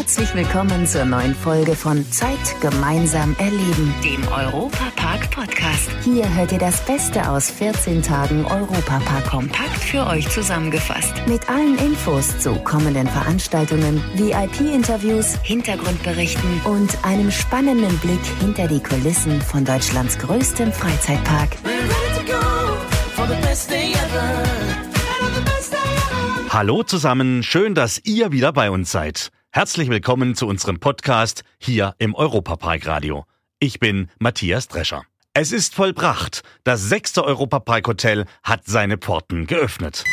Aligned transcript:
Herzlich 0.00 0.34
willkommen 0.34 0.86
zur 0.86 1.04
neuen 1.04 1.34
Folge 1.34 1.76
von 1.76 2.10
Zeit 2.10 2.38
gemeinsam 2.62 3.36
erleben, 3.38 3.94
dem 4.02 4.26
Europapark 4.28 5.30
Podcast. 5.30 5.90
Hier 6.02 6.26
hört 6.36 6.52
ihr 6.52 6.58
das 6.58 6.82
Beste 6.86 7.28
aus 7.28 7.50
14 7.50 8.00
Tagen 8.00 8.46
Europapark 8.46 9.26
kompakt 9.26 9.76
für 9.76 10.06
euch 10.06 10.26
zusammengefasst. 10.30 11.12
Mit 11.28 11.46
allen 11.50 11.76
Infos 11.76 12.38
zu 12.38 12.54
kommenden 12.64 13.06
Veranstaltungen, 13.08 14.02
VIP-Interviews, 14.14 15.34
Hintergrundberichten 15.42 16.62
und 16.64 17.04
einem 17.04 17.30
spannenden 17.30 17.98
Blick 17.98 18.24
hinter 18.40 18.68
die 18.68 18.82
Kulissen 18.82 19.42
von 19.42 19.66
Deutschlands 19.66 20.18
größtem 20.18 20.72
Freizeitpark. 20.72 21.50
Hallo 26.48 26.82
zusammen, 26.84 27.42
schön, 27.42 27.74
dass 27.74 28.00
ihr 28.02 28.32
wieder 28.32 28.54
bei 28.54 28.70
uns 28.70 28.90
seid. 28.90 29.30
Herzlich 29.52 29.90
willkommen 29.90 30.36
zu 30.36 30.46
unserem 30.46 30.78
Podcast 30.78 31.42
hier 31.58 31.96
im 31.98 32.14
Europapark 32.14 32.86
Radio. 32.86 33.24
Ich 33.58 33.80
bin 33.80 34.08
Matthias 34.20 34.68
Drescher. 34.68 35.02
Es 35.34 35.50
ist 35.50 35.74
vollbracht. 35.74 36.42
Das 36.62 36.82
sechste 36.88 37.24
Europapark 37.24 37.88
Hotel 37.88 38.26
hat 38.44 38.60
seine 38.66 38.96
Pforten 38.96 39.48
geöffnet. 39.48 40.04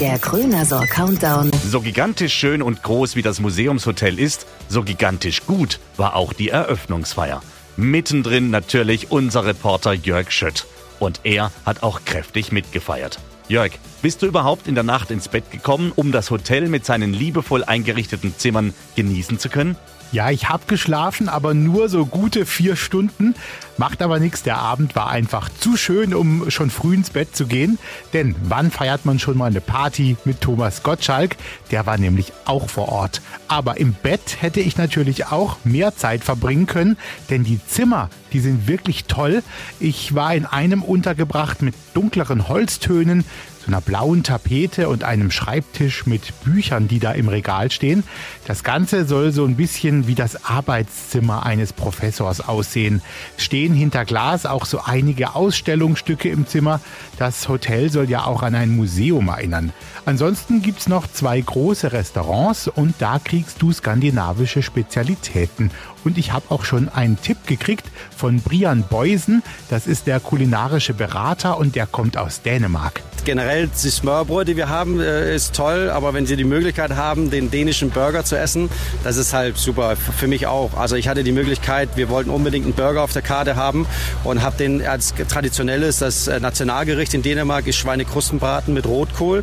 Der 0.00 0.18
Krönersor 0.18 0.84
Countdown. 0.86 1.52
So 1.52 1.80
gigantisch 1.80 2.34
schön 2.34 2.62
und 2.62 2.82
groß 2.82 3.14
wie 3.14 3.22
das 3.22 3.38
Museumshotel 3.38 4.18
ist, 4.18 4.48
so 4.68 4.82
gigantisch 4.82 5.46
gut 5.46 5.78
war 5.96 6.16
auch 6.16 6.32
die 6.32 6.48
Eröffnungsfeier. 6.48 7.44
Mittendrin 7.76 8.50
natürlich 8.50 9.12
unser 9.12 9.44
Reporter 9.44 9.92
Jörg 9.92 10.32
Schött. 10.32 10.66
Und 10.98 11.20
er 11.22 11.52
hat 11.64 11.84
auch 11.84 12.04
kräftig 12.04 12.50
mitgefeiert. 12.50 13.20
Jörg, 13.48 13.72
bist 14.02 14.22
du 14.22 14.26
überhaupt 14.26 14.66
in 14.66 14.74
der 14.74 14.82
Nacht 14.82 15.12
ins 15.12 15.28
Bett 15.28 15.52
gekommen, 15.52 15.92
um 15.94 16.10
das 16.10 16.30
Hotel 16.30 16.68
mit 16.68 16.84
seinen 16.84 17.12
liebevoll 17.12 17.62
eingerichteten 17.62 18.34
Zimmern 18.36 18.74
genießen 18.96 19.38
zu 19.38 19.48
können? 19.48 19.76
Ja, 20.12 20.30
ich 20.30 20.48
habe 20.48 20.62
geschlafen, 20.66 21.28
aber 21.28 21.52
nur 21.52 21.88
so 21.88 22.06
gute 22.06 22.46
vier 22.46 22.76
Stunden. 22.76 23.34
Macht 23.76 24.00
aber 24.00 24.20
nichts, 24.20 24.42
der 24.42 24.56
Abend 24.56 24.96
war 24.96 25.10
einfach 25.10 25.50
zu 25.60 25.76
schön, 25.76 26.14
um 26.14 26.50
schon 26.50 26.70
früh 26.70 26.94
ins 26.94 27.10
Bett 27.10 27.36
zu 27.36 27.46
gehen. 27.46 27.78
Denn 28.12 28.34
wann 28.44 28.70
feiert 28.70 29.04
man 29.04 29.18
schon 29.18 29.36
mal 29.36 29.46
eine 29.46 29.60
Party 29.60 30.16
mit 30.24 30.40
Thomas 30.40 30.82
Gottschalk? 30.82 31.36
Der 31.70 31.84
war 31.84 31.98
nämlich 31.98 32.32
auch 32.46 32.70
vor 32.70 32.88
Ort. 32.88 33.20
Aber 33.48 33.78
im 33.78 33.92
Bett 33.92 34.38
hätte 34.40 34.60
ich 34.60 34.78
natürlich 34.78 35.26
auch 35.26 35.58
mehr 35.64 35.94
Zeit 35.96 36.24
verbringen 36.24 36.66
können, 36.66 36.96
denn 37.28 37.44
die 37.44 37.60
Zimmer, 37.66 38.08
die 38.32 38.40
sind 38.40 38.68
wirklich 38.68 39.04
toll. 39.04 39.42
Ich 39.80 40.14
war 40.14 40.34
in 40.34 40.46
einem 40.46 40.82
untergebracht 40.82 41.60
mit 41.60 41.74
dunkleren 41.94 42.48
Holztönen, 42.48 43.24
so 43.66 43.72
einer 43.72 43.80
blauen 43.80 44.22
Tapete 44.22 44.88
und 44.88 45.02
einem 45.02 45.30
Schreibtisch 45.30 46.06
mit 46.06 46.40
Büchern, 46.44 46.88
die 46.88 47.00
da 47.00 47.12
im 47.12 47.28
Regal 47.28 47.70
stehen. 47.70 48.04
Das 48.46 48.62
Ganze 48.62 49.06
soll 49.06 49.32
so 49.32 49.44
ein 49.44 49.56
bisschen 49.56 50.06
wie 50.06 50.14
das 50.14 50.44
Arbeitszimmer 50.44 51.44
eines 51.44 51.72
Professors 51.72 52.40
aussehen. 52.40 53.02
Stehen 53.36 53.74
hinter 53.74 54.04
Glas 54.04 54.46
auch 54.46 54.66
so 54.66 54.80
einige 54.84 55.34
Ausstellungsstücke 55.34 56.28
im 56.28 56.46
Zimmer. 56.46 56.80
Das 57.18 57.48
Hotel 57.48 57.90
soll 57.90 58.08
ja 58.08 58.24
auch 58.24 58.42
an 58.42 58.54
ein 58.54 58.76
Museum 58.76 59.28
erinnern. 59.28 59.72
Ansonsten 60.04 60.62
gibt's 60.62 60.88
noch 60.88 61.10
zwei 61.10 61.40
große 61.40 61.92
Restaurants 61.92 62.68
und 62.68 62.94
da 63.00 63.18
kriegst 63.18 63.60
du 63.62 63.72
skandinavische 63.72 64.62
Spezialitäten. 64.62 65.72
Und 66.04 66.18
ich 66.18 66.32
habe 66.32 66.46
auch 66.50 66.64
schon 66.64 66.88
einen 66.88 67.20
Tipp 67.20 67.38
gekriegt 67.46 67.90
von 68.16 68.40
Brian 68.40 68.84
Beusen. 68.88 69.42
Das 69.68 69.88
ist 69.88 70.06
der 70.06 70.20
kulinarische 70.20 70.94
Berater 70.94 71.58
und 71.58 71.74
der 71.74 71.88
kommt 71.88 72.16
aus 72.16 72.42
Dänemark. 72.42 73.02
Generell 73.26 73.68
die 73.68 73.90
Smørbrød, 73.90 74.46
die 74.46 74.56
wir 74.56 74.68
haben, 74.68 75.00
äh, 75.00 75.34
ist 75.34 75.52
toll, 75.52 75.90
aber 75.90 76.14
wenn 76.14 76.26
Sie 76.26 76.36
die 76.36 76.44
Möglichkeit 76.44 76.92
haben, 76.92 77.28
den 77.28 77.50
dänischen 77.50 77.90
Burger 77.90 78.24
zu 78.24 78.38
essen, 78.38 78.70
das 79.02 79.16
ist 79.16 79.32
halt 79.32 79.58
super. 79.58 79.96
Für 79.96 80.28
mich 80.28 80.46
auch. 80.46 80.74
Also 80.76 80.94
ich 80.94 81.08
hatte 81.08 81.24
die 81.24 81.32
Möglichkeit, 81.32 81.88
wir 81.96 82.08
wollten 82.08 82.30
unbedingt 82.30 82.66
einen 82.66 82.74
Burger 82.74 83.02
auf 83.02 83.12
der 83.12 83.22
Karte 83.22 83.56
haben 83.56 83.84
und 84.22 84.42
habe 84.42 84.56
den 84.56 84.86
als 84.86 85.12
traditionelles, 85.28 85.98
das 85.98 86.28
äh, 86.28 86.38
Nationalgericht 86.38 87.14
in 87.14 87.22
Dänemark 87.22 87.66
ist 87.66 87.74
Schweinekrustenbraten 87.78 88.72
mit 88.72 88.86
Rotkohl. 88.86 89.42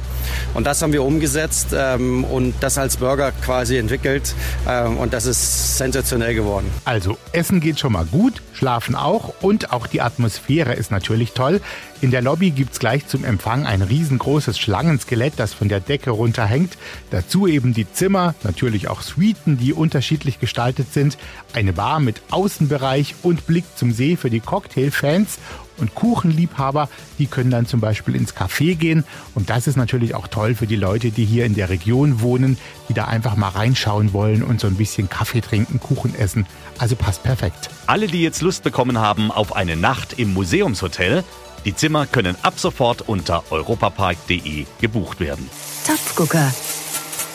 Und 0.54 0.66
das 0.66 0.82
haben 0.82 0.94
wir 0.94 1.04
umgesetzt 1.04 1.76
ähm, 1.76 2.24
und 2.24 2.56
das 2.62 2.78
als 2.78 2.96
Burger 2.96 3.34
quasi 3.44 3.76
entwickelt. 3.76 4.34
Ähm, 4.66 4.98
und 4.98 5.12
das 5.12 5.26
ist 5.26 5.78
sensationell 5.78 6.36
geworden. 6.36 6.72
Also 6.86 7.18
Essen 7.34 7.60
geht 7.60 7.82
schon 7.82 7.92
mal 7.92 8.06
gut, 8.06 8.42
Schlafen 8.54 8.96
auch 8.96 9.34
und 9.42 9.74
auch 9.74 9.88
die 9.88 10.00
Atmosphäre 10.00 10.72
ist 10.72 10.90
natürlich 10.90 11.34
toll. 11.34 11.60
In 12.04 12.12
der 12.12 12.22
Lobby 12.22 12.52
gibt's 12.52 12.80
gleich 12.80 13.08
zum 13.08 13.24
Empfang 13.24 13.66
ein 13.66 13.82
riesengroßes 13.82 14.60
Schlangenskelett, 14.60 15.36
das 15.38 15.54
von 15.54 15.70
der 15.70 15.80
Decke 15.80 16.10
runterhängt. 16.10 16.78
Dazu 17.12 17.48
eben 17.48 17.74
die 17.74 17.90
Zimmer, 17.90 18.36
natürlich 18.44 18.90
auch 18.90 19.02
Suiten, 19.02 19.58
die 19.58 19.72
unterschiedlich 19.72 20.42
gestaltet 20.42 20.92
sind. 20.92 21.18
Eine 21.54 21.72
Bar 21.72 22.02
mit 22.02 22.22
Außenbereich 22.30 23.16
und 23.24 23.48
Blick 23.48 23.64
zum 23.78 23.94
See 23.94 24.18
für 24.18 24.30
die 24.30 24.42
Cocktailfans 24.42 25.40
und 25.78 25.96
Kuchenliebhaber, 25.96 26.90
die 27.20 27.28
können 27.28 27.52
dann 27.52 27.68
zum 27.68 27.80
Beispiel 27.80 28.16
ins 28.16 28.36
Café 28.36 28.76
gehen. 28.76 29.06
Und 29.34 29.50
das 29.50 29.68
ist 29.68 29.78
natürlich 29.78 30.14
auch 30.14 30.28
toll 30.28 30.56
für 30.56 30.68
die 30.68 30.76
Leute, 30.76 31.10
die 31.10 31.24
hier 31.24 31.46
in 31.46 31.56
der 31.56 31.70
Region 31.70 32.20
wohnen, 32.20 32.58
die 32.90 32.94
da 32.94 33.06
einfach 33.06 33.38
mal 33.38 33.48
reinschauen 33.48 34.12
wollen 34.12 34.44
und 34.44 34.60
so 34.60 34.68
ein 34.68 34.76
bisschen 34.76 35.10
Kaffee 35.10 35.40
trinken, 35.40 35.80
Kuchen 35.80 36.14
essen. 36.16 36.46
Also 36.80 36.98
passt 36.98 37.24
perfekt. 37.24 37.70
Alle, 37.88 38.08
die 38.08 38.22
jetzt 38.22 38.42
Lust 38.42 38.64
bekommen 38.64 38.98
haben 38.98 39.32
auf 39.32 39.56
eine 39.56 39.78
Nacht 39.78 40.20
im 40.20 40.34
Museumshotel, 40.34 41.24
die 41.66 41.76
Zimmer 41.76 42.06
können 42.06 42.36
ab 42.42 42.54
sofort 42.58 43.02
unter 43.08 43.44
europapark.de 43.52 44.66
gebucht 44.82 45.20
werden. 45.20 45.50
Topfgucker. 45.86 46.54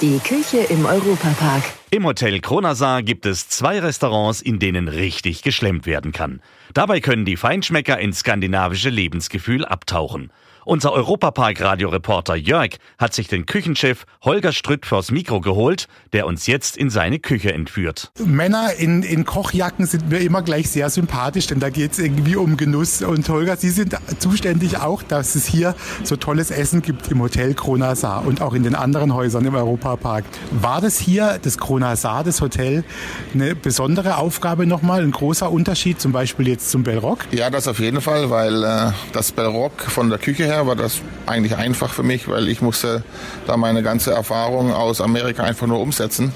Die 0.00 0.18
Küche 0.20 0.58
im 0.58 0.86
Europapark. 0.86 1.64
Im 1.90 2.04
Hotel 2.04 2.40
Kronasar 2.40 3.02
gibt 3.02 3.26
es 3.26 3.48
zwei 3.48 3.80
Restaurants, 3.80 4.40
in 4.40 4.58
denen 4.58 4.86
richtig 4.86 5.42
geschlemmt 5.42 5.86
werden 5.86 6.12
kann. 6.12 6.40
Dabei 6.72 7.00
können 7.00 7.24
die 7.24 7.36
Feinschmecker 7.36 7.98
ins 7.98 8.20
skandinavische 8.20 8.90
Lebensgefühl 8.90 9.64
abtauchen. 9.64 10.30
Unser 10.68 10.92
Europapark-Radioreporter 10.92 12.36
Jörg 12.36 12.72
hat 12.98 13.14
sich 13.14 13.26
den 13.26 13.46
Küchenchef 13.46 14.04
Holger 14.22 14.52
Strütt 14.52 14.84
vors 14.84 15.10
Mikro 15.10 15.40
geholt, 15.40 15.88
der 16.12 16.26
uns 16.26 16.46
jetzt 16.46 16.76
in 16.76 16.90
seine 16.90 17.20
Küche 17.20 17.54
entführt. 17.54 18.12
Männer 18.22 18.74
in, 18.74 19.02
in 19.02 19.24
Kochjacken 19.24 19.86
sind 19.86 20.10
mir 20.10 20.18
immer 20.18 20.42
gleich 20.42 20.68
sehr 20.68 20.90
sympathisch, 20.90 21.46
denn 21.46 21.58
da 21.58 21.70
geht's 21.70 21.98
irgendwie 21.98 22.36
um 22.36 22.58
Genuss. 22.58 23.00
Und 23.00 23.26
Holger, 23.30 23.56
Sie 23.56 23.70
sind 23.70 23.96
zuständig 24.18 24.78
auch, 24.78 25.02
dass 25.02 25.36
es 25.36 25.46
hier 25.46 25.74
so 26.04 26.16
tolles 26.16 26.50
Essen 26.50 26.82
gibt 26.82 27.10
im 27.10 27.22
Hotel 27.22 27.54
Kronasar 27.54 28.26
und 28.26 28.42
auch 28.42 28.52
in 28.52 28.62
den 28.62 28.74
anderen 28.74 29.14
Häusern 29.14 29.46
im 29.46 29.54
Europapark. 29.54 30.26
War 30.50 30.82
das 30.82 30.98
hier, 30.98 31.38
das 31.40 31.56
Kronasar, 31.56 32.24
das 32.24 32.42
Hotel, 32.42 32.84
eine 33.32 33.54
besondere 33.54 34.18
Aufgabe 34.18 34.66
nochmal, 34.66 35.00
ein 35.00 35.12
großer 35.12 35.50
Unterschied 35.50 35.98
zum 35.98 36.12
Beispiel 36.12 36.46
jetzt 36.46 36.70
zum 36.70 36.82
Bellrock? 36.82 37.20
Ja, 37.30 37.48
das 37.48 37.66
auf 37.68 37.78
jeden 37.78 38.02
Fall, 38.02 38.28
weil 38.28 38.62
äh, 38.62 38.92
das 39.14 39.32
Bellrock 39.32 39.80
von 39.80 40.10
der 40.10 40.18
Küche 40.18 40.44
her 40.44 40.57
war 40.66 40.76
das 40.76 41.00
eigentlich 41.26 41.56
einfach 41.56 41.92
für 41.92 42.02
mich, 42.02 42.28
weil 42.28 42.48
ich 42.48 42.60
musste 42.60 43.02
da 43.46 43.56
meine 43.56 43.82
ganze 43.82 44.12
Erfahrung 44.12 44.72
aus 44.72 45.00
Amerika 45.00 45.44
einfach 45.44 45.66
nur 45.66 45.80
umsetzen. 45.80 46.32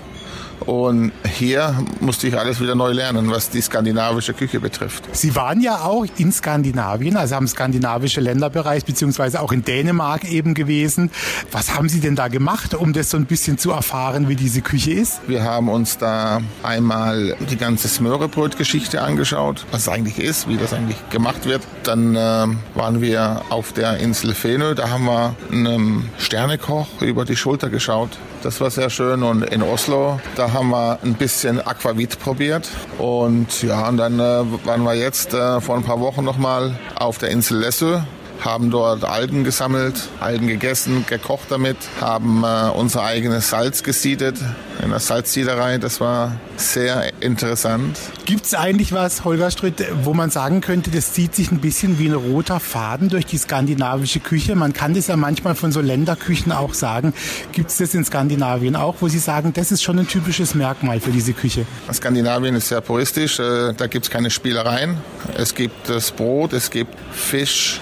Und 0.61 1.13
hier 1.25 1.85
musste 2.01 2.29
ich 2.29 2.39
alles 2.39 2.61
wieder 2.61 2.75
neu 2.75 2.93
lernen, 2.93 3.31
was 3.31 3.51
die 3.51 3.61
skandinavische 3.61 4.35
Küche 4.35 4.61
betrifft. 4.61 5.05
Sie 5.13 5.35
waren 5.35 5.61
ja 5.61 5.81
auch 5.81 6.07
in 6.17 6.33
Skandinavien, 6.33 7.17
also 7.17 7.35
haben 7.35 7.49
skandinavische 7.49 8.21
Länder 8.21 8.51
bereist, 8.51 8.87
beziehungsweise 8.87 9.41
auch 9.41 9.53
in 9.53 9.65
Dänemark 9.65 10.25
eben 10.31 10.55
gewesen. 10.55 11.11
Was 11.51 11.75
haben 11.75 11.89
Sie 11.89 12.01
denn 12.01 12.17
da 12.17 12.29
gemacht, 12.29 12.75
um 12.75 12.93
das 12.93 13.11
so 13.11 13.17
ein 13.17 13.27
bisschen 13.27 13.59
zu 13.59 13.71
erfahren, 13.71 14.29
wie 14.29 14.37
diese 14.37 14.63
Küche 14.63 14.93
ist? 14.93 15.21
Wir 15.27 15.45
haben 15.45 15.69
uns 15.69 15.99
da 15.99 16.41
einmal 16.63 17.37
die 17.51 17.57
ganze 17.57 17.89
Smörebröt-Geschichte 17.89 19.03
angeschaut, 19.03 19.67
was 19.71 19.83
es 19.83 19.89
eigentlich 19.89 20.19
ist, 20.19 20.49
wie 20.49 20.57
das 20.57 20.73
eigentlich 20.73 20.99
gemacht 21.11 21.47
wird. 21.47 21.63
Dann 21.83 22.15
äh, 22.15 22.47
waren 22.75 23.01
wir 23.01 23.43
auf 23.51 23.73
der 23.73 23.99
Insel 23.99 24.35
Fenö, 24.35 24.75
da 24.75 24.91
haben 24.91 25.05
wir 25.05 25.35
einem 25.51 26.09
Sternekoch 26.19 26.87
über 27.01 27.25
die 27.25 27.37
Schulter 27.37 27.69
geschaut. 27.69 28.11
Das 28.43 28.61
war 28.61 28.71
sehr 28.71 28.91
schön. 28.91 29.23
Und 29.23 29.43
in 29.43 29.63
Oslo, 29.63 30.21
da 30.35 30.52
haben 30.53 30.71
wir 30.71 30.99
ein 31.03 31.15
bisschen 31.15 31.61
Aquavit 31.61 32.19
probiert. 32.19 32.69
Und 32.99 33.63
ja, 33.63 33.89
und 33.89 33.97
dann 33.97 34.19
äh, 34.19 34.67
waren 34.67 34.83
wir 34.83 34.95
jetzt 34.95 35.35
äh, 35.35 35.61
vor 35.61 35.77
ein 35.77 35.83
paar 35.83 36.01
Wochen 36.01 36.25
nochmal 36.25 36.79
auf 36.95 37.19
der 37.19 37.31
Insel 37.31 37.59
Lessö 37.59 38.01
haben 38.45 38.71
dort 38.71 39.05
Algen 39.05 39.45
gesammelt, 39.45 40.09
Algen 40.21 40.47
gegessen, 40.47 41.05
gekocht 41.09 41.47
damit, 41.51 41.77
haben 42.01 42.43
äh, 42.45 42.71
unser 42.71 43.05
eigenes 43.05 43.51
Salz 43.51 43.83
gesiedet 43.83 44.37
in 44.83 44.91
der 44.91 44.99
Salzsiederei. 44.99 45.79
Das 45.79 46.01
war 46.01 46.37
sehr 46.57 47.13
interessant. 47.21 47.99
Gibt 48.25 48.47
es 48.47 48.55
eigentlich 48.55 48.93
was, 48.93 49.25
Holger 49.25 49.51
Stritt, 49.51 49.85
wo 50.03 50.15
man 50.15 50.31
sagen 50.31 50.61
könnte, 50.61 50.91
das 50.91 51.13
zieht 51.13 51.35
sich 51.35 51.51
ein 51.53 51.61
bisschen 51.61 51.99
wie 51.99 52.09
ein 52.09 52.15
roter 52.15 52.61
Faden 52.61 53.09
durch 53.09 53.27
die 53.27 53.39
skandinavische 53.39 54.21
Küche? 54.21 54.55
Man 54.57 54.73
kann 54.73 54.95
das 54.95 55.07
ja 55.07 55.17
manchmal 55.17 55.55
von 55.55 55.73
so 55.73 55.81
Länderküchen 55.81 56.53
auch 56.53 56.75
sagen. 56.75 57.15
Gibt 57.53 57.71
es 57.71 57.77
das 57.77 57.95
in 57.95 58.05
Skandinavien 58.05 58.77
auch, 58.77 58.97
wo 59.01 59.09
Sie 59.09 59.19
sagen, 59.19 59.53
das 59.53 59.73
ist 59.73 59.83
schon 59.83 59.99
ein 59.99 60.09
typisches 60.09 60.55
Merkmal 60.55 61.01
für 61.01 61.11
diese 61.11 61.33
Küche? 61.33 61.65
Skandinavien 61.93 62.55
ist 62.57 62.69
sehr 62.69 62.81
puristisch. 62.81 63.39
Äh, 63.39 63.75
da 63.75 63.87
gibt 63.87 64.07
es 64.07 64.11
keine 64.11 64.31
Spielereien. 64.31 64.99
Es 65.37 65.55
gibt 65.55 65.89
das 65.89 66.11
Brot, 66.11 66.53
es 66.53 66.71
gibt 66.71 66.95
Fisch, 67.13 67.81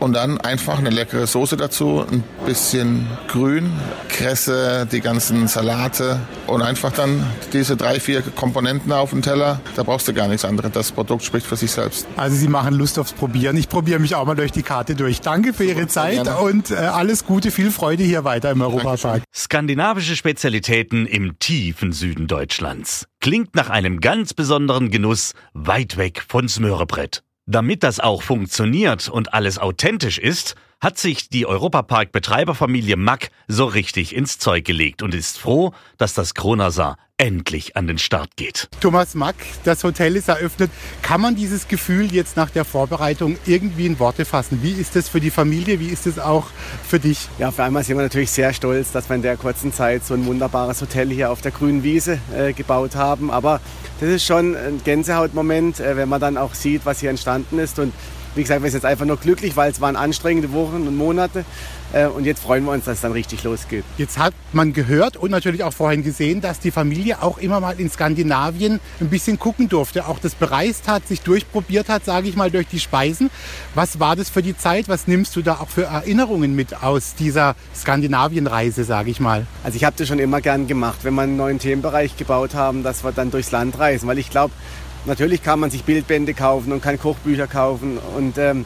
und 0.00 0.12
dann 0.12 0.40
einfach 0.40 0.78
eine 0.78 0.90
leckere 0.90 1.26
Soße 1.26 1.56
dazu, 1.56 2.04
ein 2.10 2.22
bisschen 2.44 3.06
Grün, 3.28 3.72
Kresse, 4.08 4.86
die 4.90 5.00
ganzen 5.00 5.48
Salate 5.48 6.20
und 6.46 6.62
einfach 6.62 6.92
dann 6.92 7.24
diese 7.52 7.76
drei, 7.76 8.00
vier 8.00 8.22
Komponenten 8.22 8.92
auf 8.92 9.10
den 9.10 9.22
Teller. 9.22 9.60
Da 9.74 9.82
brauchst 9.82 10.08
du 10.08 10.14
gar 10.14 10.28
nichts 10.28 10.44
anderes. 10.44 10.72
Das 10.72 10.92
Produkt 10.92 11.24
spricht 11.24 11.46
für 11.46 11.56
sich 11.56 11.70
selbst. 11.70 12.06
Also 12.16 12.36
Sie 12.36 12.48
machen 12.48 12.74
Lust 12.74 12.98
aufs 12.98 13.12
Probieren. 13.12 13.56
Ich 13.56 13.68
probiere 13.68 13.98
mich 13.98 14.14
auch 14.14 14.24
mal 14.26 14.34
durch 14.34 14.52
die 14.52 14.62
Karte 14.62 14.94
durch. 14.94 15.20
Danke 15.20 15.52
für 15.52 15.64
Ihre 15.64 15.86
Zeit 15.86 16.24
Gerne. 16.24 16.38
und 16.38 16.70
äh, 16.70 16.76
alles 16.76 17.24
Gute, 17.24 17.50
viel 17.50 17.70
Freude 17.70 18.02
hier 18.02 18.24
weiter 18.24 18.50
im 18.50 18.60
Europapark. 18.60 19.22
Skandinavische 19.34 20.16
Spezialitäten 20.16 21.06
im 21.06 21.38
tiefen 21.38 21.92
Süden 21.92 22.26
Deutschlands. 22.26 23.06
Klingt 23.20 23.54
nach 23.54 23.70
einem 23.70 24.00
ganz 24.00 24.34
besonderen 24.34 24.90
Genuss 24.90 25.32
weit 25.52 25.96
weg 25.96 26.22
von 26.28 26.48
Smörebrett. 26.48 27.25
Damit 27.46 27.84
das 27.84 28.00
auch 28.00 28.22
funktioniert 28.22 29.08
und 29.08 29.32
alles 29.32 29.58
authentisch 29.58 30.18
ist, 30.18 30.56
hat 30.80 30.98
sich 30.98 31.28
die 31.28 31.46
Europapark-Betreiberfamilie 31.46 32.96
Mack 32.96 33.30
so 33.48 33.64
richtig 33.64 34.14
ins 34.14 34.38
Zeug 34.38 34.64
gelegt 34.64 35.02
und 35.02 35.14
ist 35.14 35.38
froh, 35.38 35.72
dass 35.96 36.14
das 36.14 36.34
Kronasar 36.34 36.96
endlich 37.18 37.76
an 37.76 37.86
den 37.86 37.96
Start 37.96 38.36
geht. 38.36 38.68
Thomas 38.80 39.14
Mack, 39.14 39.36
das 39.64 39.82
Hotel 39.84 40.16
ist 40.16 40.28
eröffnet. 40.28 40.70
Kann 41.00 41.22
man 41.22 41.34
dieses 41.34 41.66
Gefühl 41.66 42.12
jetzt 42.12 42.36
nach 42.36 42.50
der 42.50 42.66
Vorbereitung 42.66 43.38
irgendwie 43.46 43.86
in 43.86 43.98
Worte 43.98 44.26
fassen? 44.26 44.62
Wie 44.62 44.72
ist 44.72 44.96
es 44.96 45.08
für 45.08 45.20
die 45.20 45.30
Familie? 45.30 45.80
Wie 45.80 45.88
ist 45.88 46.06
es 46.06 46.18
auch 46.18 46.48
für 46.86 47.00
dich? 47.00 47.28
Ja, 47.38 47.50
für 47.52 47.64
einmal 47.64 47.84
sind 47.84 47.96
wir 47.96 48.02
natürlich 48.02 48.30
sehr 48.30 48.52
stolz, 48.52 48.92
dass 48.92 49.08
wir 49.08 49.16
in 49.16 49.22
der 49.22 49.38
kurzen 49.38 49.72
Zeit 49.72 50.04
so 50.04 50.12
ein 50.12 50.26
wunderbares 50.26 50.82
Hotel 50.82 51.08
hier 51.08 51.30
auf 51.30 51.40
der 51.40 51.52
grünen 51.52 51.82
Wiese 51.82 52.18
äh, 52.36 52.52
gebaut 52.52 52.96
haben. 52.96 53.30
Aber 53.30 53.60
das 54.00 54.10
ist 54.10 54.26
schon 54.26 54.54
ein 54.54 54.82
Gänsehautmoment, 54.84 55.80
äh, 55.80 55.96
wenn 55.96 56.10
man 56.10 56.20
dann 56.20 56.36
auch 56.36 56.52
sieht, 56.52 56.84
was 56.84 57.00
hier 57.00 57.08
entstanden 57.08 57.58
ist. 57.58 57.78
Und 57.78 57.94
wie 58.36 58.42
gesagt, 58.42 58.62
wir 58.62 58.70
sind 58.70 58.78
jetzt 58.78 58.90
einfach 58.90 59.06
nur 59.06 59.16
glücklich, 59.16 59.56
weil 59.56 59.70
es 59.70 59.80
waren 59.80 59.96
anstrengende 59.96 60.52
Wochen 60.52 60.86
und 60.86 60.96
Monate. 60.96 61.44
Äh, 61.92 62.06
und 62.06 62.24
jetzt 62.24 62.42
freuen 62.42 62.64
wir 62.64 62.72
uns, 62.72 62.84
dass 62.84 62.96
es 62.96 63.00
dann 63.00 63.12
richtig 63.12 63.44
losgeht. 63.44 63.84
Jetzt 63.96 64.18
hat 64.18 64.34
man 64.52 64.72
gehört 64.72 65.16
und 65.16 65.30
natürlich 65.30 65.64
auch 65.64 65.72
vorhin 65.72 66.02
gesehen, 66.02 66.40
dass 66.40 66.60
die 66.60 66.70
Familie 66.70 67.22
auch 67.22 67.38
immer 67.38 67.60
mal 67.60 67.80
in 67.80 67.88
Skandinavien 67.90 68.80
ein 69.00 69.08
bisschen 69.08 69.38
gucken 69.38 69.68
durfte, 69.68 70.06
auch 70.06 70.18
das 70.18 70.34
bereist 70.34 70.88
hat, 70.88 71.06
sich 71.06 71.22
durchprobiert 71.22 71.88
hat, 71.88 72.04
sage 72.04 72.28
ich 72.28 72.36
mal, 72.36 72.50
durch 72.50 72.66
die 72.68 72.80
Speisen. 72.80 73.30
Was 73.74 74.00
war 74.00 74.16
das 74.16 74.28
für 74.28 74.42
die 74.42 74.56
Zeit? 74.56 74.88
Was 74.88 75.06
nimmst 75.06 75.36
du 75.36 75.42
da 75.42 75.54
auch 75.54 75.68
für 75.68 75.84
Erinnerungen 75.84 76.54
mit 76.54 76.82
aus 76.82 77.14
dieser 77.14 77.54
Skandinavienreise, 77.74 78.84
sage 78.84 79.10
ich 79.10 79.20
mal? 79.20 79.46
Also 79.64 79.76
ich 79.76 79.84
habe 79.84 79.96
das 79.96 80.08
schon 80.08 80.18
immer 80.18 80.40
gern 80.40 80.66
gemacht, 80.66 80.98
wenn 81.02 81.14
wir 81.14 81.22
einen 81.22 81.36
neuen 81.36 81.58
Themenbereich 81.58 82.16
gebaut 82.16 82.54
haben, 82.54 82.82
dass 82.82 83.04
wir 83.04 83.12
dann 83.12 83.30
durchs 83.30 83.52
Land 83.52 83.78
reisen, 83.78 84.08
weil 84.08 84.18
ich 84.18 84.30
glaube, 84.30 84.52
Natürlich 85.06 85.42
kann 85.42 85.60
man 85.60 85.70
sich 85.70 85.84
Bildbände 85.84 86.34
kaufen 86.34 86.72
und 86.72 86.82
kann 86.82 86.98
Kochbücher 86.98 87.46
kaufen 87.46 87.98
und 88.16 88.38
ähm, 88.38 88.64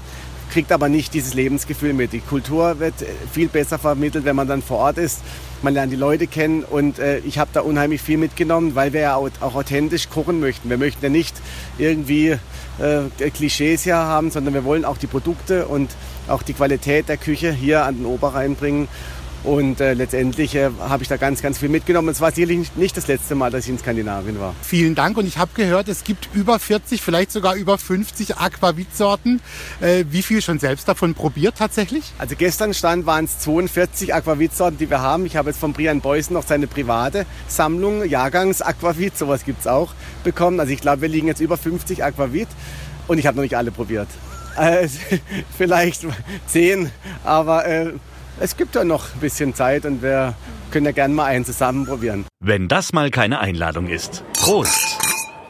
kriegt 0.50 0.72
aber 0.72 0.88
nicht 0.88 1.14
dieses 1.14 1.34
Lebensgefühl 1.34 1.92
mit. 1.92 2.12
Die 2.12 2.20
Kultur 2.20 2.80
wird 2.80 2.94
viel 3.32 3.48
besser 3.48 3.78
vermittelt, 3.78 4.24
wenn 4.24 4.36
man 4.36 4.48
dann 4.48 4.62
vor 4.62 4.78
Ort 4.78 4.98
ist. 4.98 5.20
Man 5.62 5.74
lernt 5.74 5.92
die 5.92 5.96
Leute 5.96 6.26
kennen 6.26 6.64
und 6.64 6.98
äh, 6.98 7.18
ich 7.18 7.38
habe 7.38 7.50
da 7.52 7.60
unheimlich 7.60 8.00
viel 8.00 8.16
mitgenommen, 8.16 8.74
weil 8.74 8.92
wir 8.92 9.00
ja 9.02 9.14
auch, 9.16 9.28
auch, 9.40 9.54
authentisch 9.54 10.08
kochen 10.08 10.40
möchten. 10.40 10.70
Wir 10.70 10.78
möchten 10.78 11.04
ja 11.04 11.10
nicht 11.10 11.36
irgendwie 11.78 12.38
äh, 12.78 13.30
Klischees 13.30 13.84
hier 13.84 13.96
haben, 13.96 14.30
sondern 14.30 14.54
wir 14.54 14.64
wollen 14.64 14.84
auch 14.84 14.96
die 14.96 15.06
Produkte 15.06 15.66
und 15.66 15.90
auch 16.26 16.42
die 16.42 16.54
Qualität 16.54 17.08
der 17.08 17.18
Küche 17.18 17.52
hier 17.52 17.84
an 17.84 17.98
den 17.98 18.06
Oberrhein 18.06 18.56
bringen. 18.56 18.88
Und 19.42 19.80
äh, 19.80 19.94
letztendlich 19.94 20.54
äh, 20.54 20.70
habe 20.80 21.02
ich 21.02 21.08
da 21.08 21.16
ganz, 21.16 21.40
ganz 21.40 21.58
viel 21.58 21.70
mitgenommen. 21.70 22.10
Es 22.10 22.20
war 22.20 22.30
sicherlich 22.30 22.58
nicht, 22.58 22.76
nicht, 22.76 22.96
das 22.96 23.06
letzte 23.06 23.34
Mal, 23.34 23.50
dass 23.50 23.64
ich 23.64 23.70
in 23.70 23.78
Skandinavien 23.78 24.38
war. 24.38 24.54
Vielen 24.62 24.94
Dank. 24.94 25.16
Und 25.16 25.26
ich 25.26 25.38
habe 25.38 25.50
gehört, 25.54 25.88
es 25.88 26.04
gibt 26.04 26.28
über 26.34 26.58
40, 26.58 27.00
vielleicht 27.00 27.32
sogar 27.32 27.54
über 27.54 27.78
50 27.78 28.36
Aquavit-Sorten. 28.36 29.40
Äh, 29.80 30.04
wie 30.10 30.22
viel 30.22 30.42
schon 30.42 30.58
selbst 30.58 30.88
davon 30.88 31.14
probiert 31.14 31.56
tatsächlich? 31.56 32.12
Also 32.18 32.34
gestern 32.36 32.74
stand, 32.74 33.06
waren 33.06 33.24
es 33.24 33.38
42 33.38 34.14
Aquavit-Sorten, 34.14 34.76
die 34.76 34.90
wir 34.90 35.00
haben. 35.00 35.24
Ich 35.24 35.36
habe 35.36 35.50
jetzt 35.50 35.58
von 35.58 35.72
Brian 35.72 36.00
Beusen 36.02 36.34
noch 36.34 36.46
seine 36.46 36.66
private 36.66 37.24
Sammlung, 37.48 38.04
Jahrgangs-Aquavit, 38.04 39.16
sowas 39.16 39.44
gibt 39.44 39.60
es 39.60 39.66
auch, 39.66 39.94
bekommen. 40.22 40.60
Also 40.60 40.72
ich 40.72 40.80
glaube, 40.80 41.02
wir 41.02 41.08
liegen 41.08 41.28
jetzt 41.28 41.40
über 41.40 41.56
50 41.56 42.04
Aquavit 42.04 42.48
und 43.08 43.18
ich 43.18 43.26
habe 43.26 43.36
noch 43.36 43.42
nicht 43.42 43.56
alle 43.56 43.70
probiert. 43.70 44.08
Äh, 44.56 44.88
vielleicht 45.56 46.06
10, 46.48 46.90
aber 47.24 47.66
äh, 47.66 47.92
es 48.38 48.56
gibt 48.56 48.74
ja 48.74 48.84
noch 48.84 49.14
ein 49.14 49.20
bisschen 49.20 49.54
Zeit 49.54 49.84
und 49.84 50.02
wir 50.02 50.34
können 50.70 50.86
ja 50.86 50.92
gerne 50.92 51.14
mal 51.14 51.24
einen 51.24 51.44
zusammen 51.44 51.86
probieren. 51.86 52.24
Wenn 52.40 52.68
das 52.68 52.92
mal 52.92 53.10
keine 53.10 53.40
Einladung 53.40 53.88
ist. 53.88 54.24
Prost! 54.34 54.98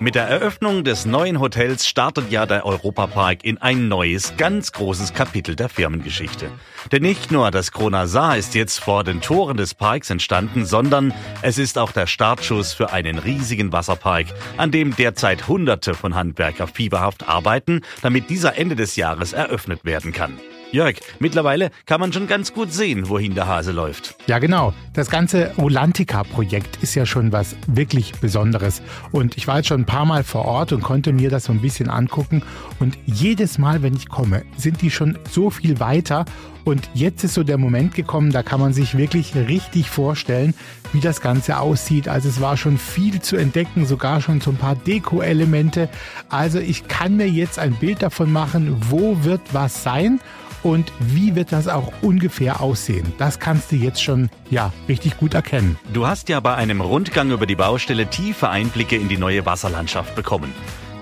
Mit 0.02 0.14
der 0.14 0.26
Eröffnung 0.28 0.82
des 0.82 1.04
neuen 1.04 1.40
Hotels 1.40 1.86
startet 1.86 2.30
ja 2.30 2.46
der 2.46 2.64
Europapark 2.64 3.44
in 3.44 3.58
ein 3.58 3.88
neues, 3.88 4.32
ganz 4.38 4.72
großes 4.72 5.12
Kapitel 5.12 5.56
der 5.56 5.68
Firmengeschichte. 5.68 6.50
Denn 6.90 7.02
nicht 7.02 7.30
nur 7.30 7.50
das 7.50 7.70
Kronasar 7.70 8.38
ist 8.38 8.54
jetzt 8.54 8.80
vor 8.80 9.04
den 9.04 9.20
Toren 9.20 9.58
des 9.58 9.74
Parks 9.74 10.08
entstanden, 10.08 10.64
sondern 10.64 11.12
es 11.42 11.58
ist 11.58 11.76
auch 11.76 11.92
der 11.92 12.06
Startschuss 12.06 12.72
für 12.72 12.94
einen 12.94 13.18
riesigen 13.18 13.74
Wasserpark, 13.74 14.28
an 14.56 14.70
dem 14.70 14.96
derzeit 14.96 15.48
Hunderte 15.48 15.92
von 15.92 16.14
Handwerker 16.14 16.66
fieberhaft 16.66 17.28
arbeiten, 17.28 17.82
damit 18.00 18.30
dieser 18.30 18.56
Ende 18.56 18.76
des 18.76 18.96
Jahres 18.96 19.34
eröffnet 19.34 19.84
werden 19.84 20.12
kann. 20.12 20.38
Jörg, 20.72 20.96
mittlerweile 21.18 21.72
kann 21.84 22.00
man 22.00 22.12
schon 22.12 22.28
ganz 22.28 22.54
gut 22.54 22.72
sehen, 22.72 23.08
wohin 23.08 23.34
der 23.34 23.48
Hase 23.48 23.72
läuft. 23.72 24.14
Ja, 24.28 24.38
genau. 24.38 24.72
Das 24.92 25.10
ganze 25.10 25.52
Rolantica-Projekt 25.56 26.78
ist 26.80 26.94
ja 26.94 27.06
schon 27.06 27.32
was 27.32 27.56
wirklich 27.66 28.12
Besonderes. 28.20 28.80
Und 29.10 29.36
ich 29.36 29.48
war 29.48 29.56
jetzt 29.56 29.66
schon 29.66 29.80
ein 29.80 29.86
paar 29.86 30.04
Mal 30.04 30.22
vor 30.22 30.44
Ort 30.44 30.72
und 30.72 30.82
konnte 30.82 31.12
mir 31.12 31.28
das 31.28 31.44
so 31.44 31.52
ein 31.52 31.60
bisschen 31.60 31.90
angucken. 31.90 32.42
Und 32.78 32.96
jedes 33.04 33.58
Mal, 33.58 33.82
wenn 33.82 33.94
ich 33.94 34.08
komme, 34.08 34.44
sind 34.56 34.80
die 34.80 34.92
schon 34.92 35.18
so 35.28 35.50
viel 35.50 35.80
weiter. 35.80 36.24
Und 36.64 36.88
jetzt 36.94 37.24
ist 37.24 37.34
so 37.34 37.42
der 37.42 37.58
Moment 37.58 37.94
gekommen, 37.96 38.30
da 38.30 38.44
kann 38.44 38.60
man 38.60 38.72
sich 38.72 38.96
wirklich 38.96 39.34
richtig 39.34 39.90
vorstellen, 39.90 40.54
wie 40.92 41.00
das 41.00 41.20
Ganze 41.20 41.58
aussieht. 41.58 42.06
Also 42.06 42.28
es 42.28 42.40
war 42.40 42.56
schon 42.56 42.78
viel 42.78 43.20
zu 43.20 43.36
entdecken, 43.36 43.86
sogar 43.86 44.20
schon 44.20 44.40
so 44.40 44.50
ein 44.50 44.56
paar 44.56 44.76
Deko-Elemente. 44.76 45.88
Also 46.28 46.60
ich 46.60 46.86
kann 46.86 47.16
mir 47.16 47.28
jetzt 47.28 47.58
ein 47.58 47.74
Bild 47.74 48.02
davon 48.02 48.32
machen, 48.32 48.76
wo 48.88 49.24
wird 49.24 49.40
was 49.52 49.82
sein 49.82 50.20
und 50.62 50.92
wie 50.98 51.34
wird 51.34 51.52
das 51.52 51.68
auch 51.68 51.92
ungefähr 52.02 52.60
aussehen? 52.60 53.12
Das 53.18 53.38
kannst 53.38 53.72
du 53.72 53.76
jetzt 53.76 54.02
schon 54.02 54.30
ja 54.50 54.72
richtig 54.88 55.16
gut 55.16 55.34
erkennen. 55.34 55.78
Du 55.92 56.06
hast 56.06 56.28
ja 56.28 56.40
bei 56.40 56.54
einem 56.54 56.80
Rundgang 56.80 57.30
über 57.30 57.46
die 57.46 57.56
Baustelle 57.56 58.06
tiefe 58.06 58.48
Einblicke 58.48 58.96
in 58.96 59.08
die 59.08 59.18
neue 59.18 59.46
Wasserlandschaft 59.46 60.14
bekommen. 60.14 60.52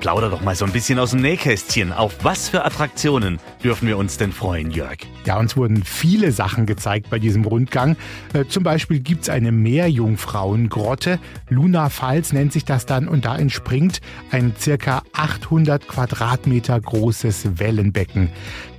Plauder 0.01 0.31
doch 0.31 0.43
mal 0.43 0.55
so 0.55 0.65
ein 0.65 0.73
bisschen 0.73 0.99
aus 0.99 1.11
dem 1.11 1.21
Nähkästchen. 1.21 1.93
Auf 1.93 2.25
was 2.25 2.49
für 2.49 2.65
Attraktionen 2.65 3.41
dürfen 3.65 3.89
wir 3.89 3.99
uns 3.99 4.17
denn 4.17 4.33
freuen, 4.33 4.71
Jörg? 4.71 4.99
Ja, 5.25 5.39
uns 5.39 5.57
wurden 5.57 5.83
viele 5.83 6.31
Sachen 6.33 6.67
gezeigt 6.67 7.11
bei 7.11 7.19
diesem 7.19 7.45
Rundgang. 7.45 7.97
Äh, 8.33 8.45
zum 8.47 8.63
Beispiel 8.63 9.01
gibt 9.01 9.23
es 9.23 9.29
eine 9.29 9.51
Meerjungfrauengrotte. 9.51 11.19
Luna 11.49 11.89
Falls 11.89 12.33
nennt 12.33 12.53
sich 12.53 12.65
das 12.65 12.87
dann 12.87 13.09
und 13.09 13.25
da 13.25 13.37
entspringt 13.37 14.01
ein 14.31 14.55
circa 14.59 15.03
800 15.13 15.89
Quadratmeter 15.89 16.81
großes 16.81 17.59
Wellenbecken. 17.59 18.31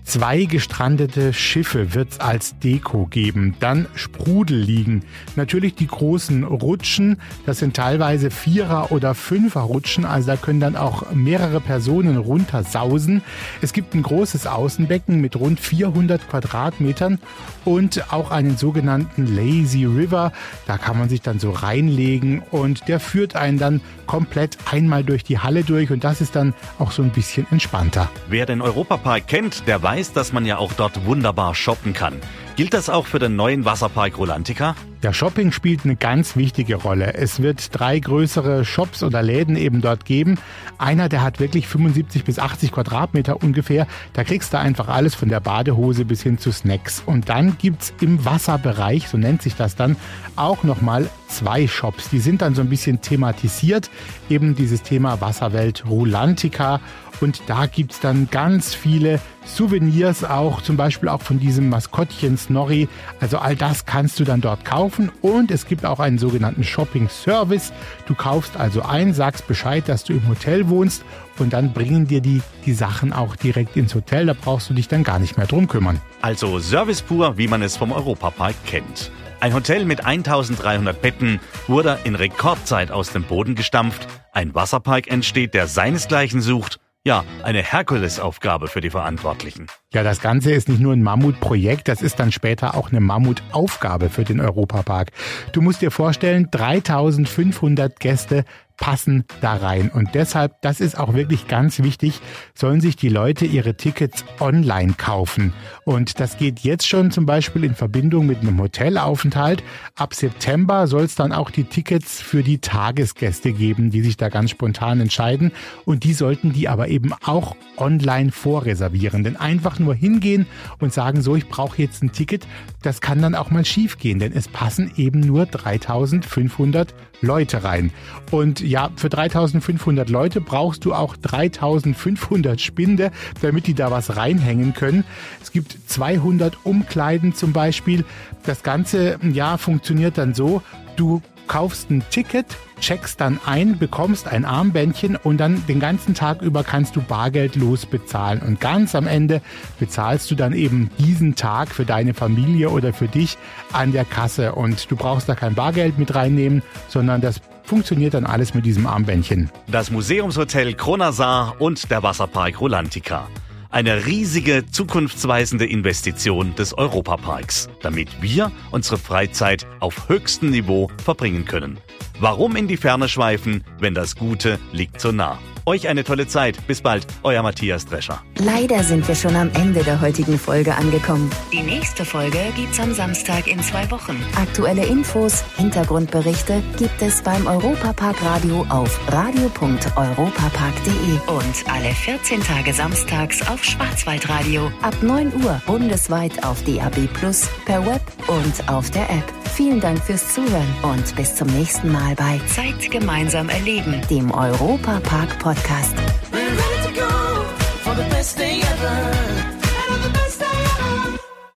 Zwei 0.10 0.46
gestrandete 0.46 1.34
Schiffe 1.34 1.94
wird 1.94 2.14
es 2.14 2.20
als 2.20 2.58
Deko 2.58 3.06
geben. 3.06 3.54
Dann 3.60 3.86
Sprudel 3.94 4.58
liegen. 4.58 5.04
Natürlich 5.36 5.76
die 5.76 5.86
großen 5.86 6.44
Rutschen. 6.46 7.22
Das 7.46 7.60
sind 7.60 7.76
teilweise 7.76 8.32
Vierer- 8.32 8.92
oder 8.92 9.14
Fünfer-Rutschen. 9.14 10.06
Also 10.06 10.32
da 10.32 10.36
können 10.36 10.60
dann 10.60 10.76
auch 10.76 11.12
mehrere 11.12 11.62
Personen 11.62 12.18
runtersausen. 12.18 13.22
Es 13.62 13.72
gibt 13.72 13.94
ein 13.94 14.02
großes 14.02 14.48
Außenbecken 14.48 15.22
mit 15.22 15.36
rund 15.36 15.60
400 15.60 16.28
Quadratmetern 16.28 17.20
und 17.64 18.12
auch 18.12 18.32
einen 18.32 18.58
sogenannten 18.58 19.28
Lazy 19.28 19.86
River. 19.86 20.34
Da 20.66 20.80
kann 20.80 20.98
man 20.98 21.10
sich 21.10 21.22
dann 21.22 21.38
so 21.38 21.52
reinlegen 21.52 22.42
und 22.50 22.88
der 22.88 23.00
führt 23.00 23.36
einen 23.36 23.60
dann 23.60 23.80
komplett 24.08 24.58
einmal 24.72 25.04
durch 25.04 25.24
die 25.24 25.38
Halle 25.38 25.64
durch 25.64 25.92
und 25.92 26.04
das 26.04 26.20
ist 26.20 26.36
dann 26.36 26.56
auch 26.80 26.90
so 26.90 27.04
ein 27.04 27.12
bisschen 27.12 27.46
entspannter. 27.52 28.10
Wer 28.28 28.48
den 28.48 28.64
Europapark 28.64 29.28
kennt, 29.28 29.68
der 29.68 29.84
weiß, 29.84 29.99
weiß, 30.00 30.14
dass 30.14 30.32
man 30.32 30.46
ja 30.46 30.58
auch 30.58 30.72
dort 30.74 31.06
wunderbar 31.06 31.54
shoppen 31.54 31.92
kann. 31.94 32.22
Gilt 32.60 32.74
das 32.74 32.90
auch 32.90 33.06
für 33.06 33.20
den 33.20 33.38
neuen 33.38 33.64
Wasserpark 33.64 34.18
Rolantica? 34.18 34.76
Ja, 35.02 35.14
Shopping 35.14 35.54
spielt 35.54 35.86
eine 35.86 35.96
ganz 35.96 36.36
wichtige 36.36 36.76
Rolle. 36.76 37.14
Es 37.14 37.42
wird 37.42 37.70
drei 37.72 37.98
größere 38.00 38.66
Shops 38.66 39.02
oder 39.02 39.24
Läden 39.24 39.56
eben 39.56 39.80
dort 39.80 40.04
geben. 40.04 40.38
Einer, 40.78 41.08
der 41.08 41.22
hat 41.22 41.40
wirklich 41.40 41.70
75 41.70 42.26
bis 42.26 42.38
80 42.38 42.74
Quadratmeter 42.74 43.42
ungefähr. 43.42 43.88
Da 44.12 44.26
kriegst 44.26 44.52
du 44.52 44.60
einfach 44.60 44.90
alles 44.90 45.16
von 45.16 45.30
der 45.30 45.40
Badehose 45.40 46.04
bis 46.04 46.22
hin 46.22 46.38
zu 46.38 46.52
Snacks. 46.52 47.02
Und 47.06 47.30
dann 47.30 47.58
gibt 47.58 47.84
es 47.84 47.94
im 48.02 48.26
Wasserbereich, 48.26 49.08
so 49.08 49.18
nennt 49.18 49.42
sich 49.42 49.56
das 49.56 49.78
dann, 49.78 49.96
auch 50.36 50.66
nochmal 50.66 51.10
zwei 51.30 51.66
Shops. 51.66 52.10
Die 52.10 52.20
sind 52.20 52.42
dann 52.42 52.56
so 52.56 52.62
ein 52.62 52.70
bisschen 52.70 53.00
thematisiert. 53.00 53.90
Eben 54.30 54.54
dieses 54.54 54.84
Thema 54.84 55.22
Wasserwelt 55.22 55.86
Rulantica. 55.88 56.82
Und 57.22 57.42
da 57.48 57.66
gibt 57.66 57.94
es 57.94 58.00
dann 58.00 58.30
ganz 58.32 58.74
viele 58.74 59.20
Souvenirs 59.46 60.24
auch, 60.24 60.62
zum 60.62 60.78
Beispiel 60.78 61.10
auch 61.10 61.22
von 61.22 61.40
diesem 61.40 61.70
Maskottchen 61.70 62.38
Snorri. 62.50 62.90
Also 63.20 63.38
all 63.38 63.56
das 63.56 63.86
kannst 63.86 64.20
du 64.20 64.24
dann 64.24 64.42
dort 64.42 64.66
kaufen 64.66 65.12
und 65.22 65.52
es 65.52 65.68
gibt 65.68 65.86
auch 65.86 66.00
einen 66.00 66.18
sogenannten 66.18 66.64
Shopping 66.64 67.08
Service. 67.08 67.72
Du 68.08 68.16
kaufst 68.16 68.58
also 68.58 68.82
ein, 68.82 69.14
sagst 69.14 69.48
Bescheid, 69.48 69.88
dass 69.88 70.04
du 70.04 70.14
im 70.14 70.28
Hotel 70.28 70.68
wohnst 70.68 71.04
und 71.38 71.54
dann 71.54 71.74
bringen 71.74 72.08
dir 72.08 72.22
die, 72.22 72.42
die 72.66 72.74
Sachen 72.74 73.14
auch 73.14 73.36
direkt 73.36 73.78
ins 73.78 73.96
Hotel. 73.96 74.26
Da 74.26 74.34
brauchst 74.34 74.70
du 74.70 74.74
dich 74.74 74.88
dann 74.88 75.04
gar 75.04 75.20
nicht 75.20 75.38
mehr 75.38 75.48
drum 75.48 75.68
kümmern. 75.68 76.02
Also 76.22 76.60
Service 76.60 77.02
pur, 77.02 77.38
wie 77.38 77.48
man 77.48 77.62
es 77.62 77.78
vom 77.78 77.92
Europapark 77.92 78.56
kennt. 78.66 79.12
Ein 79.42 79.54
Hotel 79.54 79.86
mit 79.86 80.06
1300 80.06 81.02
Betten 81.02 81.40
wurde 81.68 82.00
in 82.04 82.16
Rekordzeit 82.16 82.92
aus 82.92 83.12
dem 83.12 83.24
Boden 83.24 83.56
gestampft. 83.56 84.06
Ein 84.34 84.54
Wasserpark 84.54 85.08
entsteht, 85.08 85.54
der 85.54 85.68
seinesgleichen 85.68 86.42
sucht. 86.42 86.80
Ja, 87.06 87.24
eine 87.44 87.64
Herkulesaufgabe 87.64 88.68
für 88.68 88.82
die 88.82 88.90
Verantwortlichen. 88.90 89.68
Ja, 89.92 90.04
das 90.04 90.22
Ganze 90.22 90.52
ist 90.52 90.70
nicht 90.70 90.82
nur 90.82 90.94
ein 90.94 91.02
Mammutprojekt, 91.02 91.88
das 91.88 92.04
ist 92.04 92.20
dann 92.20 92.32
später 92.32 92.76
auch 92.76 92.92
eine 92.92 93.00
Mammutaufgabe 93.00 94.10
für 94.10 94.24
den 94.24 94.40
Europapark. 94.40 95.10
Du 95.52 95.64
musst 95.64 95.82
dir 95.82 95.90
vorstellen, 95.90 96.48
3500 96.52 98.00
Gäste 98.00 98.46
passen 98.80 99.26
da 99.42 99.56
rein. 99.56 99.90
Und 99.90 100.16
deshalb, 100.16 100.62
das 100.62 100.80
ist 100.80 100.98
auch 100.98 101.14
wirklich 101.14 101.48
ganz 101.48 101.80
wichtig, 101.80 102.22
sollen 102.56 102.82
sich 102.82 102.96
die 102.96 103.10
Leute 103.10 103.46
ihre 103.46 103.76
Tickets 103.76 104.24
online 104.40 104.94
kaufen. 104.94 105.54
Und 105.84 106.20
das 106.20 106.38
geht 106.38 106.62
jetzt 106.62 106.88
schon 106.88 107.12
zum 107.12 107.26
Beispiel 107.26 107.64
in 107.64 107.76
Verbindung 107.76 108.26
mit 108.26 108.40
einem 108.40 108.60
Hotelaufenthalt. 108.60 109.64
Ab 109.96 110.14
September 110.14 110.88
soll 110.88 111.04
es 111.04 111.16
dann 111.16 111.34
auch 111.34 111.52
die 111.52 111.66
Tickets 111.66 112.22
für 112.22 112.42
die 112.42 112.60
Tagesgäste 112.60 113.52
geben, 113.52 113.92
die 113.92 114.02
sich 114.02 114.18
da 114.18 114.30
ganz 114.30 114.52
spontan 114.52 115.02
entscheiden. 115.02 115.52
Und 115.86 116.04
die 116.04 116.14
sollten 116.14 116.54
die 116.54 116.70
aber 116.70 116.88
eben 116.88 117.14
auch 117.26 117.56
online 117.78 118.32
vorreservieren. 118.32 119.24
Denn 119.24 119.36
einfach 119.36 119.79
nur 119.80 119.96
hingehen 119.96 120.46
und 120.80 120.94
sagen, 120.94 121.22
so, 121.22 121.36
ich 121.36 121.48
brauche 121.48 121.82
jetzt 121.82 122.04
ein 122.04 122.12
Ticket, 122.12 122.48
das 122.82 123.02
kann 123.02 123.22
dann 123.22 123.36
auch 123.36 123.52
mal 123.52 123.66
schief 123.66 123.98
gehen. 123.98 124.20
Denn 124.20 124.34
es 124.34 124.48
passen 124.48 124.92
eben 124.98 125.20
nur 125.20 125.46
3500 125.46 126.94
Leute 127.22 127.64
rein. 127.64 127.92
Und 128.32 128.62
ja, 128.62 128.92
für 128.96 129.10
3500 129.10 130.10
Leute 130.10 130.42
brauchst 130.42 130.86
du 130.86 130.94
auch 130.94 131.16
3500 131.16 132.62
Spinde, 132.62 133.12
damit 133.42 133.68
die 133.68 133.74
da 133.74 133.92
was 133.92 134.16
reinhängen 134.16 134.74
können. 134.74 135.04
Es 135.42 135.52
gibt 135.52 135.78
200 135.88 136.66
Umkleiden 136.66 137.34
zum 137.34 137.54
Beispiel. 137.54 138.06
Das 138.44 138.64
Ganze, 138.64 139.20
ja, 139.32 139.58
funktioniert 139.58 140.18
dann 140.18 140.34
so, 140.34 140.62
du 140.96 141.22
kaufst 141.50 141.90
ein 141.90 142.04
Ticket, 142.10 142.46
checkst 142.80 143.20
dann 143.20 143.42
ein, 143.46 143.78
bekommst 143.78 144.30
ein 144.30 144.46
Armbändchen 144.46 145.18
und 145.18 145.38
dann 145.40 145.66
den 145.68 145.82
ganzen 145.82 146.14
Tag 146.14 146.42
über 146.42 146.64
kannst 146.64 146.96
du 146.96 147.02
bargeldlos 147.02 147.86
bezahlen. 147.86 148.42
Und 148.42 148.62
ganz 148.62 148.96
am 148.96 149.08
Ende 149.08 149.42
bezahlst 149.80 150.32
du 150.32 150.36
dann 150.36 150.54
eben 150.54 150.90
diesen 150.98 151.36
Tag 151.36 151.70
für 151.70 151.84
deine 151.84 152.14
Familie 152.14 152.70
oder 152.70 152.94
für 152.94 153.10
dich 153.10 153.38
an 153.74 153.92
der 153.92 154.06
Kasse. 154.06 154.54
Und 154.54 154.90
du 154.90 154.96
brauchst 154.96 155.28
da 155.28 155.36
kein 155.36 155.56
Bargeld 155.56 155.98
mit 156.00 156.16
reinnehmen, 156.16 156.64
sondern 156.88 157.20
das 157.20 157.42
funktioniert 157.64 158.14
dann 158.14 158.26
alles 158.26 158.54
mit 158.54 158.66
diesem 158.66 158.88
Armbändchen. 158.88 159.50
Das 159.68 159.92
Museumshotel 159.92 160.76
Kronasar 160.76 161.56
und 161.60 161.92
der 161.92 162.04
Wasserpark 162.04 162.62
Rolantica. 162.62 163.28
Eine 163.72 164.08
riesige, 164.08 164.66
zukunftsweisende 164.66 165.68
Investition 165.68 166.56
des 166.56 166.76
Europaparks, 166.76 167.70
damit 167.84 168.20
wir 168.20 168.52
unsere 168.72 168.98
Freizeit 168.98 169.68
auf 169.80 170.10
höchstem 170.10 170.50
Niveau 170.50 170.90
verbringen 171.04 171.46
können. 171.46 171.78
Warum 172.20 172.56
in 172.56 172.68
die 172.68 172.78
Ferne 172.78 173.08
schweifen, 173.08 173.64
wenn 173.80 173.94
das 173.94 174.16
Gute 174.16 174.58
liegt 174.72 175.00
so 175.00 175.12
nah? 175.12 175.38
Euch 175.70 175.88
eine 175.88 176.04
tolle 176.04 176.26
Zeit. 176.26 176.66
Bis 176.66 176.82
bald, 176.82 177.06
euer 177.22 177.44
Matthias 177.44 177.86
Drescher. 177.86 178.24
Leider 178.40 178.84
sind 178.84 179.08
wir 179.08 179.14
schon 179.14 179.36
am 179.36 179.52
Ende 179.54 179.84
der 179.84 180.02
heutigen 180.02 180.40
Folge 180.40 180.74
angekommen. 180.74 181.30
Die 181.54 181.62
nächste 181.62 182.06
Folge 182.06 182.40
gibt's 182.56 182.80
am 182.80 182.92
Samstag 182.92 183.46
in 183.46 183.62
zwei 183.62 183.92
Wochen. 183.92 184.20
Aktuelle 184.36 184.84
Infos, 184.88 185.44
Hintergrundberichte 185.58 186.64
gibt 186.80 187.00
es 187.04 187.22
beim 187.22 187.46
Europapark 187.46 188.20
Radio 188.24 188.66
auf 188.70 189.00
radio.europapark.de 189.12 191.20
und 191.28 191.72
alle 191.72 191.94
14 191.94 192.42
Tage 192.42 192.74
samstags 192.74 193.48
auf 193.48 193.64
Schwarzwaldradio 193.64 194.72
ab 194.82 194.96
9 195.04 195.44
Uhr 195.44 195.62
bundesweit 195.68 196.44
auf 196.44 196.64
DAB 196.64 197.06
Plus, 197.14 197.48
per 197.66 197.86
Web 197.86 198.02
und 198.26 198.68
auf 198.68 198.90
der 198.90 199.08
App. 199.08 199.39
Vielen 199.56 199.80
Dank 199.80 200.00
fürs 200.04 200.34
Zuhören 200.34 200.74
und 200.84 201.16
bis 201.16 201.36
zum 201.36 201.48
nächsten 201.48 201.92
Mal 201.92 202.16
bei 202.16 202.40
Zeit 202.48 202.90
gemeinsam 202.92 203.50
erleben, 203.50 204.02
dem 204.10 204.32
Europa 204.32 205.00
Park 205.02 205.38
Podcast. 205.40 205.96